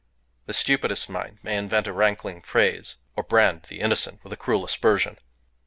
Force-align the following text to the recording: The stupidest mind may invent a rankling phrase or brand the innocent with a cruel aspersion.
The 0.47 0.53
stupidest 0.53 1.09
mind 1.09 1.37
may 1.43 1.55
invent 1.55 1.85
a 1.85 1.93
rankling 1.93 2.41
phrase 2.41 2.95
or 3.15 3.21
brand 3.21 3.65
the 3.69 3.81
innocent 3.81 4.23
with 4.23 4.33
a 4.33 4.35
cruel 4.35 4.65
aspersion. 4.65 5.19